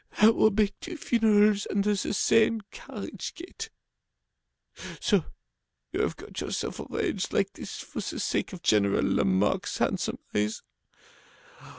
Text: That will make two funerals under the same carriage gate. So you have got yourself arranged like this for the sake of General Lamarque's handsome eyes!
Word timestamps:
That 0.19 0.33
will 0.33 0.49
make 0.49 0.79
two 0.79 0.97
funerals 0.97 1.67
under 1.69 1.91
the 1.93 2.13
same 2.15 2.61
carriage 2.71 3.35
gate. 3.35 3.69
So 4.99 5.25
you 5.91 6.01
have 6.01 6.15
got 6.15 6.41
yourself 6.41 6.79
arranged 6.79 7.31
like 7.33 7.53
this 7.53 7.75
for 7.81 7.99
the 7.99 8.19
sake 8.19 8.51
of 8.51 8.63
General 8.63 9.05
Lamarque's 9.05 9.77
handsome 9.77 10.17
eyes! 10.33 10.63